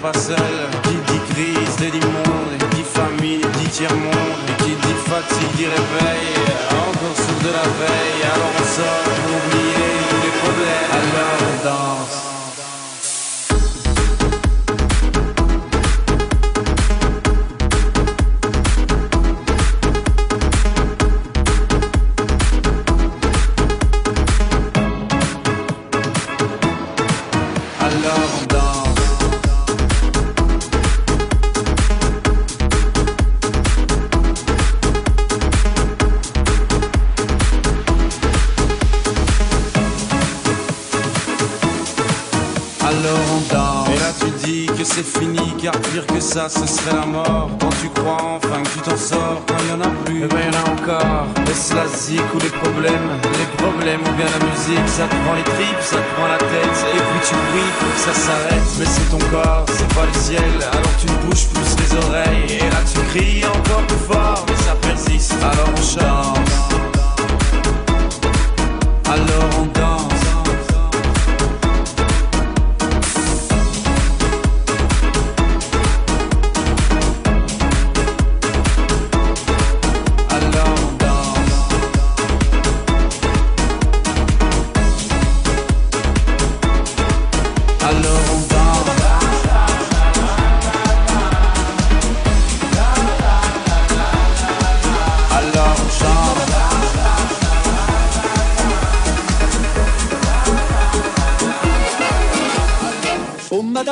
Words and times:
pas 0.00 0.12
seuls. 0.12 0.36
Qui 0.84 0.96
dit 1.12 1.20
crise 1.30 1.76
dit 1.76 2.00
monde. 2.00 2.70
Dit 2.74 2.82
famille 2.82 3.40
dit 3.58 3.68
tiers-monde. 3.70 4.48
Et 4.48 4.62
qui 4.62 4.70
dit 4.70 4.94
fatigue 5.06 5.56
dit 5.56 5.66
réveil. 5.66 6.27
Ça 54.86 55.04
te 55.04 55.14
prend 55.24 55.34
les 55.34 55.44
tripes, 55.44 55.80
ça 55.80 55.96
te 55.96 56.14
prend 56.14 56.28
la 56.28 56.38
tête. 56.38 56.78
Et 56.94 56.98
puis 56.98 57.20
tu 57.28 57.34
pries 57.34 57.72
pour 57.78 57.92
que 57.94 58.00
ça 58.00 58.14
s'arrête. 58.14 58.68
Mais 58.78 58.86
c'est 58.86 59.10
ton 59.10 59.18
corps, 59.30 59.66
c'est 59.68 59.94
pas 59.94 60.06
le 60.06 60.18
ciel. 60.18 60.52
Alors 60.72 60.96
tu 61.00 61.06
te 61.06 61.26
bouges 61.26 61.46
plus 61.48 61.76
les 61.82 61.96
oreilles. 62.06 62.60
Et 62.60 62.70
là 62.70 62.80
tu 62.86 63.00
cries 63.10 63.44
encore 63.46 63.86
plus 63.86 64.14
fort, 64.14 64.44
mais 64.48 64.56
ça 64.56 64.74
persiste. 64.80 65.34
Alors 65.42 65.70
on 65.76 65.82
chante. 65.82 66.47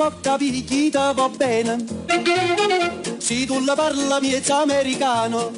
Come 0.00 0.12
da 0.12 0.16
porta 0.16 0.36
picchita 0.38 1.12
va 1.12 1.28
bene? 1.28 1.84
Se 3.18 3.44
tu 3.44 3.62
la 3.66 3.74
parla 3.74 4.18
miezza 4.18 4.62
americano. 4.62 5.52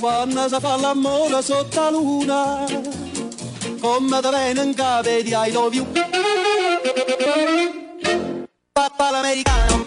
Quando 0.00 0.48
si 0.48 0.56
fa 0.58 0.76
l'amore 0.76 1.40
sotto 1.40 1.80
la 1.80 1.90
luna 1.90 2.64
Come 3.80 4.20
da 4.20 4.30
bene 4.30 4.62
in 4.62 4.74
capo 4.74 5.08
di 5.08 5.32
I 5.32 5.52
love 5.52 5.76
you. 5.76 5.86
Papà 8.72 9.10
l'americano 9.10 9.85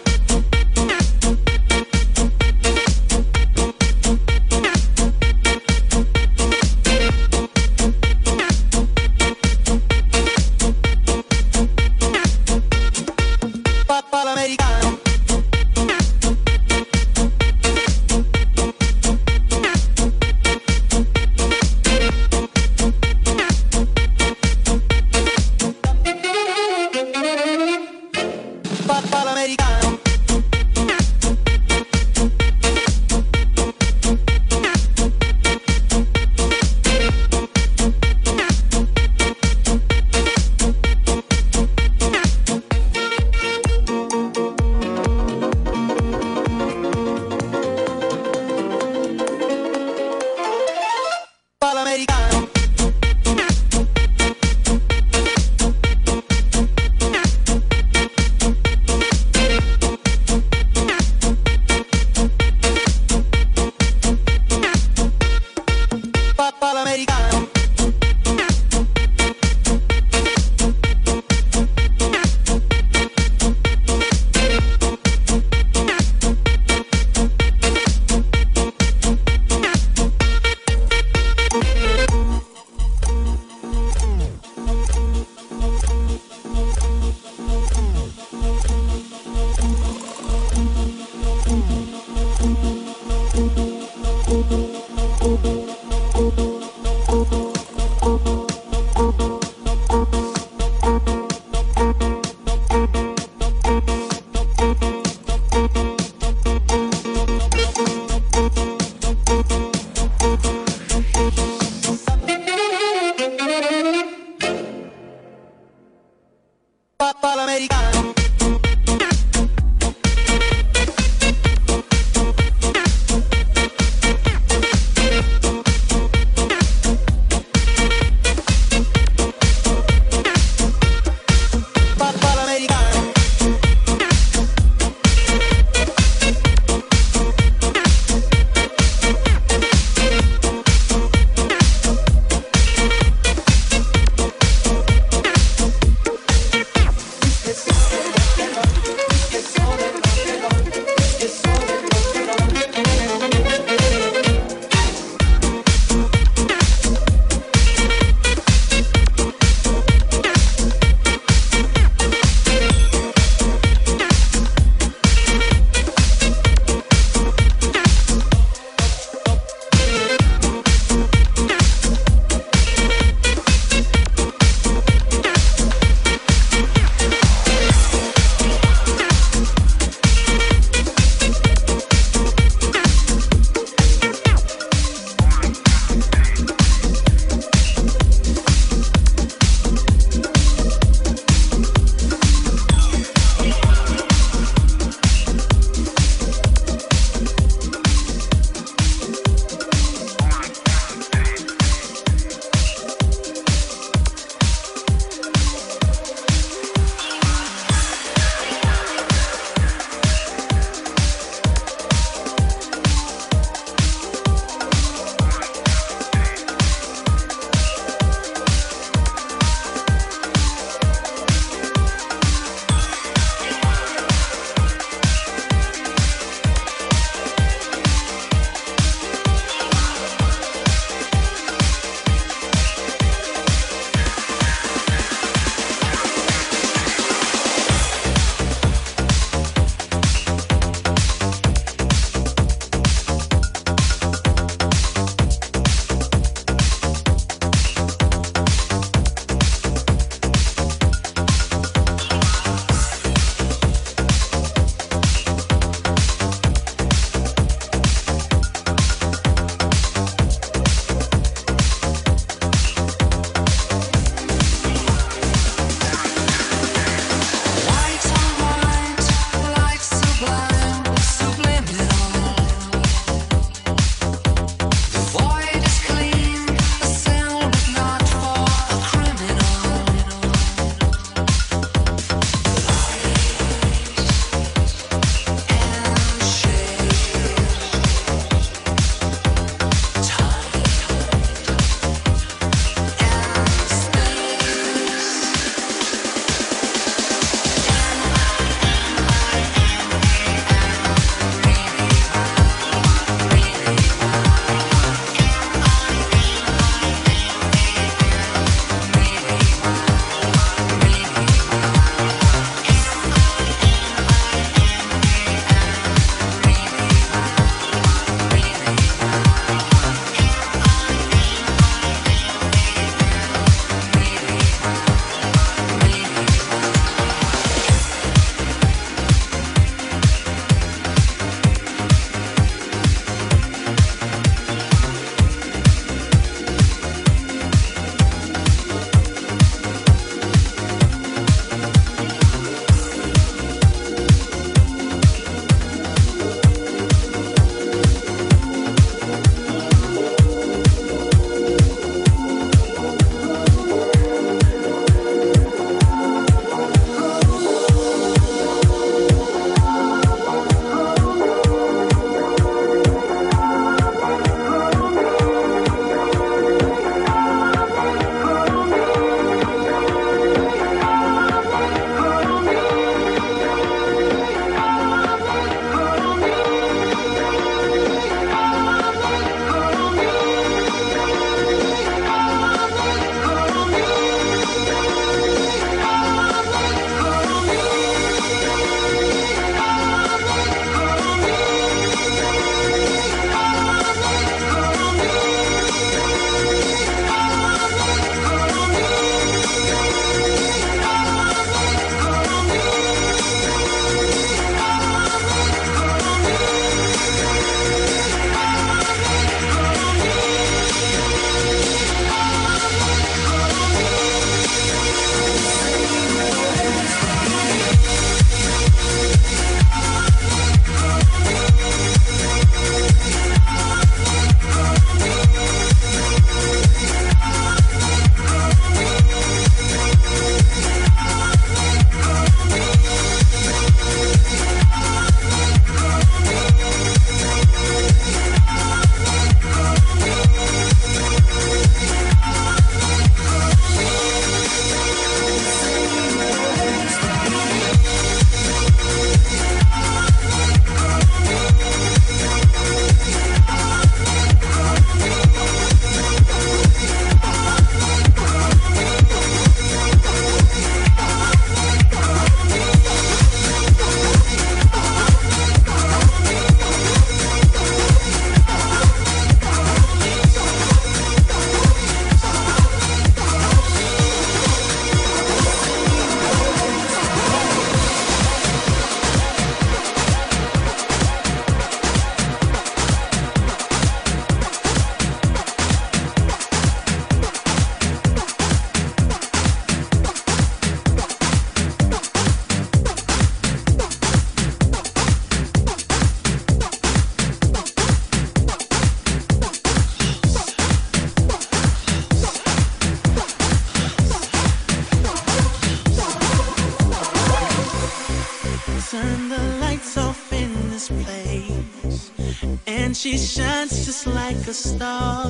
She 513.10 513.18
shines 513.18 513.88
just 513.88 514.06
like 514.06 514.36
a 514.48 514.54
star. 514.54 515.26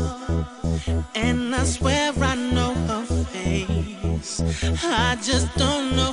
And 1.16 1.56
I 1.56 1.64
swear 1.64 2.12
I 2.22 2.36
know 2.36 2.74
her 2.74 3.06
face. 3.06 4.42
I 4.84 5.16
just 5.24 5.48
don't 5.56 5.96
know 5.96 6.12